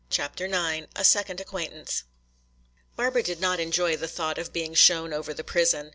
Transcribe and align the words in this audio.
CHAPTER 0.09 0.45
IX 0.47 0.87
A 0.95 1.03
Second 1.03 1.39
Acquaintance 1.39 2.05
Barbara 2.95 3.21
did 3.21 3.39
not 3.39 3.59
enjoy 3.59 3.95
the 3.95 4.07
thought 4.07 4.39
of 4.39 4.51
being 4.51 4.73
shown 4.73 5.13
over 5.13 5.31
the 5.31 5.43
prison. 5.43 5.89